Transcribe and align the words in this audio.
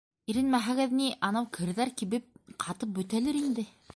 -Иренмәһәгеҙ 0.33 0.95
ни... 1.01 1.09
анау 1.27 1.49
керҙәр 1.59 1.93
кибеп 2.01 2.57
ҡатып 2.65 2.97
бөтәлер 2.99 3.41
инде. 3.45 3.71